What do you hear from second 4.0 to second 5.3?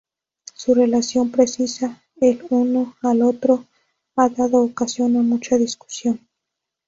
ha dado ocasión a